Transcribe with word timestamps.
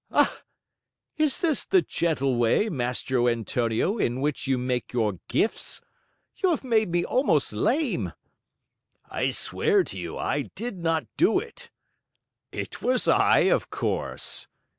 "Ah! 0.09 0.41
Is 1.17 1.41
this 1.41 1.63
the 1.63 1.83
gentle 1.83 2.35
way, 2.37 2.69
Mastro 2.69 3.27
Antonio, 3.27 3.99
in 3.99 4.19
which 4.19 4.47
you 4.47 4.57
make 4.57 4.93
your 4.93 5.19
gifts? 5.27 5.79
You 6.37 6.49
have 6.49 6.63
made 6.63 6.89
me 6.89 7.05
almost 7.05 7.53
lame!" 7.53 8.11
"I 9.11 9.29
swear 9.29 9.83
to 9.83 9.97
you 9.99 10.17
I 10.17 10.49
did 10.55 10.79
not 10.79 11.05
do 11.17 11.37
it!" 11.37 11.69
"It 12.51 12.81
was 12.81 13.07
I, 13.07 13.41
of 13.51 13.69
course!" 13.69 14.47